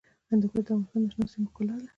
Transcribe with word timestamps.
هندوکش 0.29 0.61
د 0.65 0.67
افغانستان 0.69 1.01
د 1.03 1.07
شنو 1.11 1.31
سیمو 1.33 1.49
ښکلا 1.51 1.75
ده. 1.81 1.87